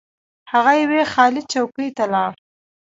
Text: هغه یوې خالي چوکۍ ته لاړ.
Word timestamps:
هغه 0.51 0.73
یوې 0.83 1.01
خالي 1.11 1.41
چوکۍ 1.51 1.89
ته 1.97 2.03
لاړ. 2.13 2.31